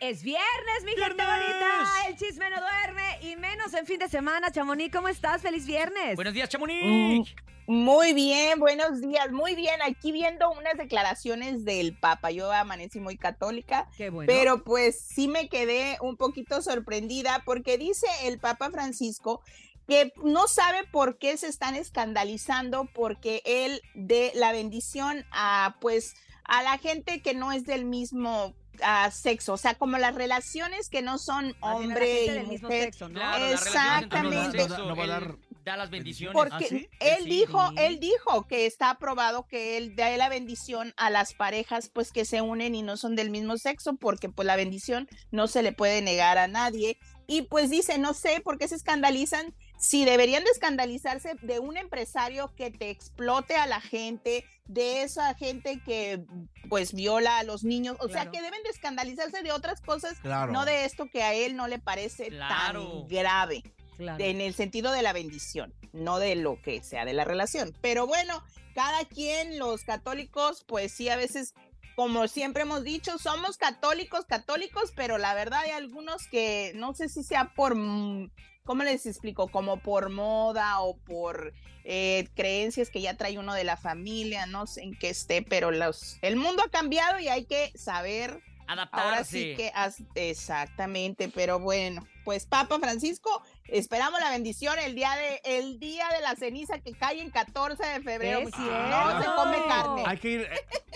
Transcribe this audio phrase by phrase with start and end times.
[0.00, 2.08] Es viernes, mi gente bonita.
[2.08, 4.50] El chisme no duerme y menos en fin de semana.
[4.50, 5.42] Chamonix, ¿cómo estás?
[5.42, 6.16] ¡Feliz viernes!
[6.16, 7.34] Buenos días, Chamonix.
[7.66, 9.82] Muy bien, buenos días, muy bien.
[9.82, 12.30] Aquí viendo unas declaraciones del Papa.
[12.30, 14.26] Yo amanecí muy católica, Qué bueno.
[14.26, 19.42] pero pues sí me quedé un poquito sorprendida porque dice el Papa Francisco
[19.86, 26.14] que no sabe por qué se están escandalizando porque él dé la bendición a pues
[26.44, 30.88] a la gente que no es del mismo ah, sexo, o sea, como las relaciones
[30.88, 32.84] que no son a hombre y mujer.
[32.84, 33.14] sexo, ¿no?
[33.20, 34.68] Claro, Exactamente.
[34.68, 36.32] No va a dar da las bendiciones.
[36.34, 36.88] Porque ¿Ah, sí?
[37.00, 37.28] él Sí.
[37.28, 37.74] dijo, Sí.
[37.78, 42.24] él dijo que está aprobado que él da la bendición a las parejas pues que
[42.24, 45.72] se unen y no son del mismo sexo porque pues la bendición no se le
[45.72, 50.44] puede negar a nadie y pues dice, no sé por qué se escandalizan si deberían
[50.44, 56.22] de escandalizarse de un empresario que te explote a la gente, de esa gente que
[56.68, 60.52] pues viola a los niños, o sea que deben de escandalizarse de otras cosas, Claro.
[60.52, 63.00] no de esto que a él no le parece Claro.
[63.00, 63.62] tan grave
[63.96, 64.22] Claro.
[64.22, 67.74] en el sentido de la bendición, no de lo que sea de la relación.
[67.80, 71.54] Pero bueno, cada quien, los católicos, pues sí, a veces,
[71.96, 77.08] como siempre hemos dicho, somos católicos, católicos, pero la verdad hay algunos que no sé
[77.08, 78.30] si sea por, mm,
[78.64, 79.48] ¿cómo les explico?
[79.48, 81.52] Como por moda o por
[81.84, 85.70] eh, creencias que ya trae uno de la familia, no sé en qué esté, pero
[85.70, 89.04] los, el mundo ha cambiado y hay que saber Adaptarse.
[89.08, 95.10] Ahora sí que has- exactamente, pero bueno, pues Papa Francisco, esperamos la bendición el día
[95.16, 98.42] de el día de la ceniza que cae en 14 de febrero.
[98.42, 100.04] No se come carne.
[100.06, 100.48] Hay que ir.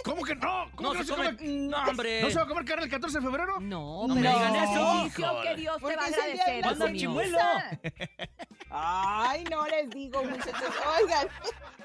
[0.04, 0.70] ¿Cómo que no?
[0.76, 1.32] ¿Cómo No, que no se se come.
[1.68, 2.20] No, hombre.
[2.20, 3.58] ¿No se va a comer carne el 14 de febrero?
[3.58, 5.08] No, No me digan eso.
[5.42, 7.38] que Dios te va a agradecer, Manda chimuelo.
[8.70, 10.74] Ay, no les digo, muchachos.
[11.00, 11.28] Oigan,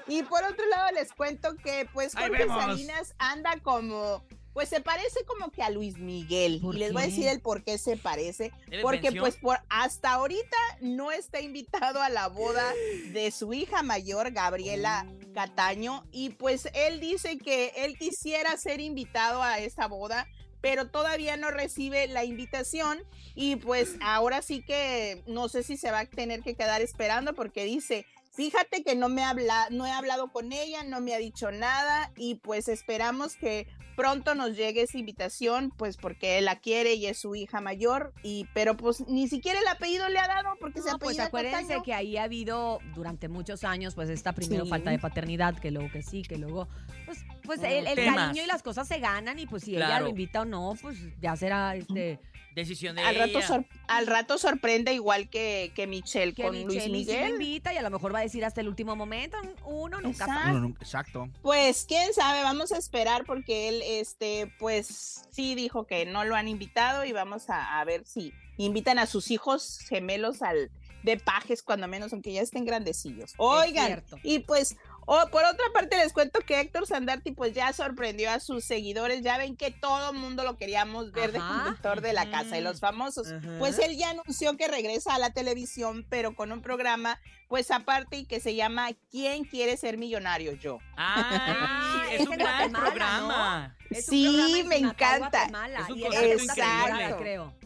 [0.06, 2.46] y por otro lado les cuento que pues Jorge.
[2.46, 7.02] Salinas anda como pues se parece como que a Luis Miguel ¿Por y les voy
[7.02, 9.22] a decir el por qué se parece, ¿Eres porque mención?
[9.22, 12.72] pues por hasta ahorita no está invitado a la boda
[13.12, 15.32] de su hija mayor Gabriela Oh.
[15.32, 20.26] Cataño y pues él dice que él quisiera ser invitado a esa boda
[20.60, 22.98] pero todavía no recibe la invitación
[23.34, 27.34] y pues ahora sí que no sé si se va a tener que quedar esperando
[27.34, 31.18] porque dice, fíjate que no me habla, no he hablado con ella, no me ha
[31.18, 36.58] dicho nada y pues esperamos que pronto nos llegue esa invitación, pues porque él la
[36.60, 40.26] quiere y es su hija mayor y pero pues ni siquiera el apellido le ha
[40.26, 41.82] dado porque se No, pues apellida acuérdense Cataño.
[41.82, 44.70] que ahí ha habido durante muchos años, pues esta primero Sí.
[44.70, 46.66] falta de paternidad, que luego que sí, que luego,
[47.04, 48.16] pues, pues Mm, el, el temas.
[48.16, 50.96] cariño y las cosas se ganan y pues si ella lo invita o no, pues
[51.20, 52.18] ya será este
[52.54, 56.66] Decisión de al rato, sor- al rato sorprende igual que, que Michelle que con Michelle
[56.66, 57.30] Luis sí Miguel.
[57.34, 60.66] invita y a lo mejor va a decir hasta el último momento, uno nunca Exacto.
[60.80, 61.28] exacto.
[61.42, 66.34] Pues quién sabe, vamos a esperar porque él, este, pues sí dijo que no lo
[66.34, 70.72] han invitado y vamos a, a ver si invitan a sus hijos gemelos al
[71.04, 73.32] de pajes cuando menos, aunque ya estén grandecillos.
[73.38, 74.76] Oigan, y pues,
[75.12, 79.22] oh, por otra parte les cuento que Héctor Sandarti pues ya sorprendió a sus seguidores,
[79.22, 82.70] ya ven que todo mundo lo queríamos ver de conductor de la casa y Ujú.
[82.70, 83.32] los famosos.
[83.32, 83.40] Ajá.
[83.58, 88.18] Pues él ya anunció que regresa a la televisión, pero con un programa pues aparte
[88.18, 90.52] y que se llama ¿Quién quiere ser millonario?
[90.52, 90.78] Yo.
[90.96, 93.76] Ah, Es un gran programa.
[93.90, 95.44] Es un Sí, programa me encanta.
[95.44, 97.16] Es un increíble.
[97.18, 97.59] creo.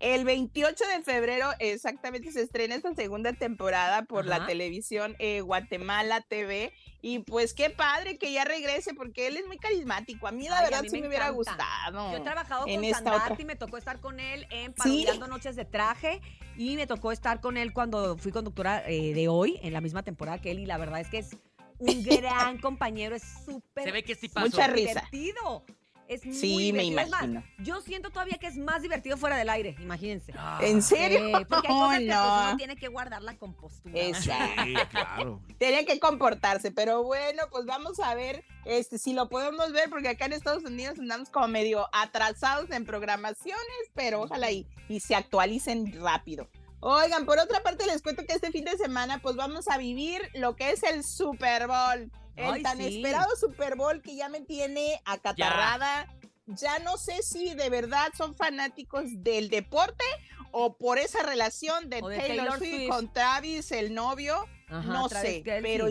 [0.00, 6.20] El 28 de febrero exactamente se estrena esta segunda temporada por la televisión eh, Guatemala
[6.20, 6.72] TV
[7.02, 10.28] y pues qué padre que ya regrese porque él es muy carismático.
[10.28, 12.12] A mí la Ay, verdad mí sí me me, hubiera gustado.
[12.12, 13.44] Yo he trabajado en con esta Sandarti, otra.
[13.46, 14.74] me tocó estar con él en Sí.
[14.76, 16.20] Parodiando Noches de Traje
[16.56, 20.02] y me tocó estar con él cuando fui conductora eh, de hoy, en la misma
[20.04, 21.36] temporada que él, y la verdad es que es
[21.78, 24.46] un gran compañero, es súper Se ve que tipazo.
[24.46, 24.88] Mucha risa.
[25.10, 25.64] divertido.
[26.08, 26.88] Es muy Sí, me.
[26.88, 27.44] Es más, imagino.
[27.58, 30.32] yo siento todavía que es más divertido fuera del aire, imagínense.
[30.36, 31.20] Ah, ¿En serio?
[31.20, 32.42] porque hay cosas que pues, no.
[32.48, 34.00] uno tiene que guardar la compostura.
[34.00, 34.62] Exacto.
[34.64, 35.42] Sí, claro.
[35.58, 40.08] Tiene que comportarse, pero bueno, pues vamos a ver este si lo podemos ver porque
[40.08, 43.58] acá en Estados Unidos andamos como medio atrasados en programaciones,
[43.94, 46.48] pero ojalá y, y se actualicen rápido.
[46.80, 50.22] Oigan, por otra parte les cuento que este fin de semana pues vamos a vivir
[50.34, 52.10] lo que es el Super Bowl.
[52.38, 52.96] El Ay, tan sí.
[52.96, 56.06] esperado Super Bowl que ya me tiene acatarrada.
[56.46, 56.78] Ya.
[56.78, 60.04] no sé si de verdad son fanáticos del deporte
[60.50, 62.88] o por esa relación de, Taylor, Taylor Swift, Swift.
[62.88, 65.88] con Travis, el novio Ajá, no Travis sé, pero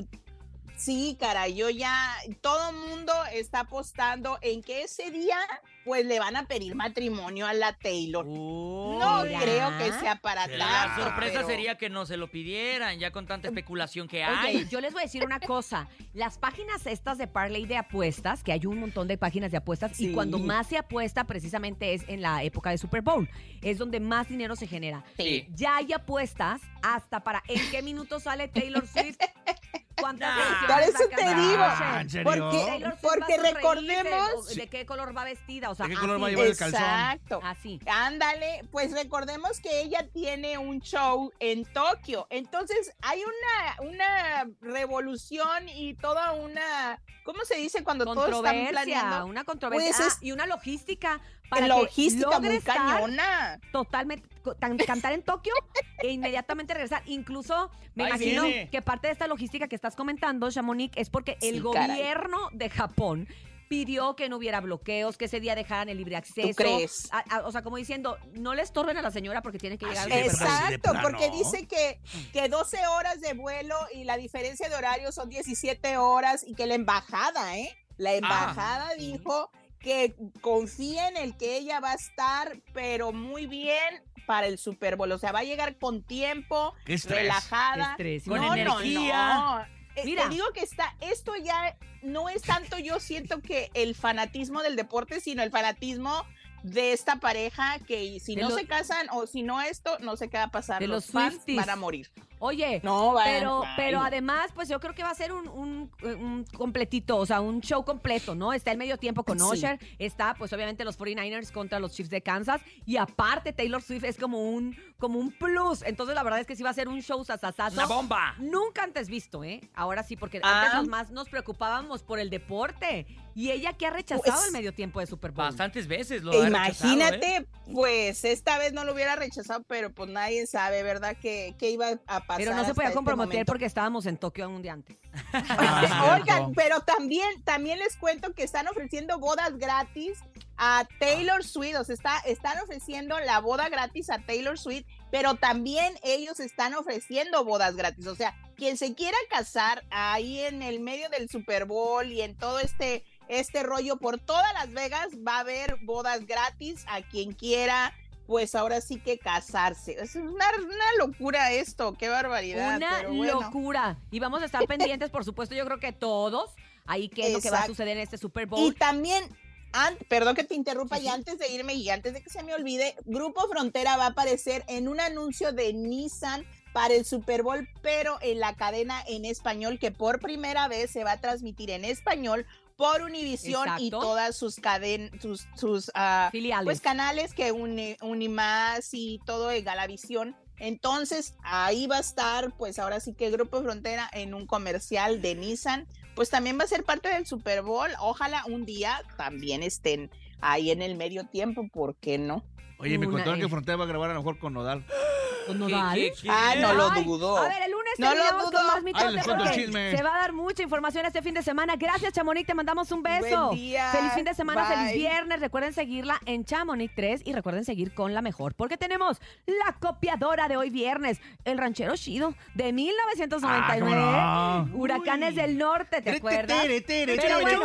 [0.77, 5.37] Sí, cara, yo ya, todo mundo está apostando en que ese día,
[5.83, 8.25] pues le van a pedir matrimonio a la Taylor.
[8.27, 11.03] No creo que sea para La tanto.
[11.03, 14.67] sorpresa pero- sería que no se lo pidieran, ya con tanta especulación que Oye, hay.
[14.69, 15.87] yo les voy a decir una cosa.
[16.13, 19.99] Las páginas estas de Parley de apuestas, que hay un montón de páginas de apuestas,
[19.99, 23.27] y cuando más se apuesta precisamente es en la época de Super Bowl.
[23.63, 25.03] Es donde más dinero se genera.
[25.17, 25.47] Sí.
[25.55, 29.17] Ya hay apuestas hasta para en qué minuto sale Taylor Swift.
[30.07, 30.67] ¿Cuántas Nah.
[30.67, 31.65] Por eso te digo,
[31.99, 32.93] ¿en serio?
[33.01, 36.27] porque, recordemos, de, de qué color va vestida, o sea, ¿De qué color va a
[36.27, 36.81] así, llevar el calzón?
[36.81, 37.79] exacto, así.
[37.87, 42.25] Ándale, pues recordemos que ella tiene un show en Tokio.
[42.29, 49.25] Entonces hay una, una revolución y toda una, ¿cómo se dice cuando todos están planeando?
[49.25, 51.19] una controversia Pues es- Ah, y una logística
[51.49, 53.59] para Logística que muy cañona.
[53.71, 54.27] totalmente
[54.59, 55.53] tan- cantar en Tokio
[55.99, 57.03] e inmediatamente regresar.
[57.05, 58.69] Incluso me Ahí imagino viene.
[58.69, 61.87] que parte de esta logística que estás comentando, Chamonix, es porque el caray.
[61.97, 63.27] gobierno de Japón
[63.69, 66.55] pidió que no hubiera bloqueos, que ese día dejaran el libre acceso.
[66.55, 67.09] crees?
[67.11, 69.85] A- a- o sea, como diciendo, no le estorben a la señora porque tiene que
[69.85, 70.19] llegar Así.
[70.19, 71.99] Exacto, porque dice que,
[72.31, 76.65] que 12 horas de vuelo y la diferencia de horario son 17 horas y que
[76.65, 77.75] la embajada, ¿eh?
[77.97, 84.03] La embajada dijo que confía en el que ella va a estar, pero muy bien
[84.25, 85.11] para el Super Bowl.
[85.11, 87.19] O sea, va a llegar con tiempo, Qué estrés.
[87.19, 87.91] relajada.
[87.91, 89.33] Estrés, Con no, energía.
[89.35, 89.65] No, no.
[89.95, 90.23] Eh, Mira.
[90.23, 94.75] Te digo que está, esto ya no es tanto, yo siento que el fanatismo del
[94.75, 96.23] deporte, sino el fanatismo
[96.63, 100.15] de esta pareja que si De no los- se casan o si no esto, no
[100.17, 100.79] sé qué va a pasar.
[100.79, 102.11] De los, los fans van a morir.
[102.39, 106.45] Oye, No, Pero, pero además, pues yo creo que va a ser un, un- un
[106.55, 108.53] completito, o sea, un show completo, ¿no?
[108.53, 109.45] Está el medio tiempo con Sí.
[109.45, 114.03] Usher, está pues obviamente los 49ers contra los Chiefs de Kansas y aparte Taylor Swift
[114.03, 115.81] es como un, como un plus.
[115.83, 117.75] Entonces la verdad es que sí va a ser un show sasasazo.
[117.75, 118.35] Una bomba.
[118.37, 119.61] Nunca antes visto, ¿eh?
[119.73, 120.71] Ahora sí, porque Ah.
[120.73, 123.05] antes más nos preocupábamos por el deporte.
[123.37, 125.45] Y ella que ha rechazado Pues, el medio tiempo de Super Bowl.
[125.45, 126.47] Bastantes veces lo ha ¿eh?
[126.47, 131.15] Imagínate, pues esta vez no lo hubiera rechazado, pero pues nadie sabe, ¿verdad?
[131.21, 132.37] Que, que iba a pasar.
[132.37, 134.97] Pero no se podía este comprometer porque estábamos en Tokio un día antes.
[135.33, 140.17] Ah, Oigan, pero también, también les cuento que están ofreciendo bodas gratis
[140.57, 145.35] a Taylor Swift, o sea, está, están ofreciendo la boda gratis a Taylor Swift, pero
[145.35, 150.79] también ellos están ofreciendo bodas gratis, o sea, quien se quiera casar ahí en el
[150.79, 155.37] medio del Super Bowl y en todo este, este rollo por todas Las Vegas, va
[155.37, 157.93] a haber bodas gratis a quien quiera.
[158.25, 159.95] Pues ahora sí que casarse.
[160.01, 160.29] Es una,
[160.59, 162.75] una locura esto, qué barbaridad.
[162.75, 163.41] Una pero bueno.
[163.41, 163.97] locura.
[164.11, 166.51] Y vamos a estar pendientes, por supuesto, yo creo que todos,
[166.85, 168.75] ahí qué es lo que va a suceder en este Super Y Bowl.
[168.75, 169.23] también,
[169.71, 172.43] an- perdón que te interrumpa, Sí, y antes de irme y antes de que se
[172.43, 177.43] me olvide, Grupo Frontera va a aparecer en un anuncio de Nissan para el Super
[177.43, 181.69] Bowl, pero en la cadena en español, que por primera vez se va a transmitir
[181.69, 182.45] en español
[182.77, 186.65] por Univisión y todas sus cadenas, sus, sus ah, Filiales.
[186.65, 190.35] pues canales que une Unimás y todo de Galavisión.
[190.59, 195.35] Entonces, ahí va a estar, pues ahora sí que Grupo Frontera en un comercial de
[195.35, 197.89] Nissan, pues también va a ser parte del Super Bowl.
[197.99, 200.09] Ojalá un día también estén
[200.41, 202.43] ahí en el medio tiempo, ¿por qué no?
[202.79, 204.85] Oye, me contaron que Frontera va a grabar a lo mejor con Nodal.
[205.47, 205.95] Con ¿Qué, Nodal.
[205.95, 206.27] qué, qué?
[206.29, 207.37] Ah, no lo Ay, dudo.
[207.37, 208.51] A ver, el No lo dudo.
[208.63, 209.95] más Ay, mitote les cuento el porque chisme.
[209.97, 211.75] se va a dar mucha información este fin de semana.
[211.77, 213.47] Gracias, Chamonix, te mandamos un beso.
[213.47, 213.89] Buen día.
[213.91, 215.39] Feliz fin de semana, feliz viernes.
[215.39, 220.47] Recuerden seguirla en Chamonix 3 y recuerden seguir con la mejor, porque tenemos la copiadora
[220.47, 224.01] de hoy viernes, el ranchero chido de 1999.
[224.03, 224.65] Ah.
[224.73, 226.65] Huracanes del Norte, ¿te acuerdas?
[226.87, 227.61] Pero bueno,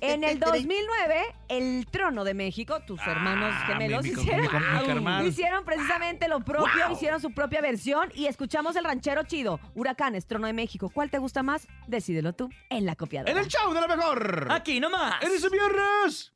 [0.00, 4.48] En el 2009, el trono de México, tus Ah, hermanos gemelos mi- mi- hicieron, mi-
[4.48, 5.26] mi- mi carnal.
[5.26, 6.92] hicieron precisamente lo propio, Wow.
[6.96, 9.60] hicieron su propia versión y escuchamos el ranchero chido.
[9.74, 10.90] Huracanes, trono de México.
[10.92, 11.66] ¿Cuál te gusta más?
[11.86, 13.32] Decídelo tú en la copiadora.
[13.32, 14.48] En el show de la mejor.
[14.50, 15.22] Aquí nomás.
[15.22, 16.32] En ese viernes.